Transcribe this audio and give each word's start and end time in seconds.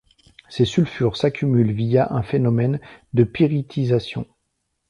Ces 0.49 0.65
sulfures 0.65 1.15
s'accumulent 1.15 1.73
via 1.73 2.11
un 2.11 2.23
phénomène 2.23 2.79
de 3.13 3.23
pyritisation. 3.23 4.25